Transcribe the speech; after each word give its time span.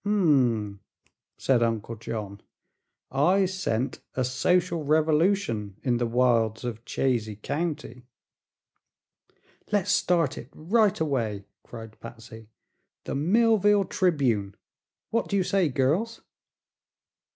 "H 0.03 0.07
m," 0.07 0.79
said 1.37 1.61
Uncle 1.61 1.95
John; 1.95 2.41
"I 3.11 3.45
scent 3.45 3.99
a 4.15 4.23
social 4.23 4.83
revolution 4.83 5.75
in 5.83 5.97
the 5.97 6.07
wilds 6.07 6.63
of 6.65 6.83
Chazy 6.85 7.35
County." 7.39 8.01
"Let's 9.71 9.91
start 9.91 10.39
it 10.39 10.49
right 10.55 10.99
away!" 10.99 11.45
cried 11.63 11.99
Patsy. 11.99 12.47
"The 13.03 13.13
'Millville 13.13 13.85
Tribune.' 13.85 14.55
What 15.11 15.27
do 15.27 15.35
you 15.37 15.43
say, 15.43 15.69
girls?" 15.69 16.21